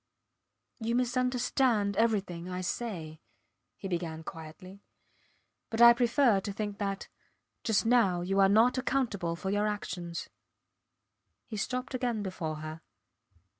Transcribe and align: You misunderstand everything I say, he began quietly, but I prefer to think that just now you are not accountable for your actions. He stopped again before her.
You 0.79 0.95
misunderstand 0.95 1.95
everything 1.95 2.49
I 2.49 2.61
say, 2.61 3.21
he 3.77 3.87
began 3.87 4.23
quietly, 4.23 4.81
but 5.69 5.79
I 5.79 5.93
prefer 5.93 6.39
to 6.39 6.51
think 6.51 6.79
that 6.79 7.07
just 7.63 7.85
now 7.85 8.21
you 8.21 8.39
are 8.39 8.49
not 8.49 8.79
accountable 8.79 9.35
for 9.35 9.51
your 9.51 9.67
actions. 9.67 10.27
He 11.45 11.55
stopped 11.55 11.93
again 11.93 12.23
before 12.23 12.55
her. 12.55 12.81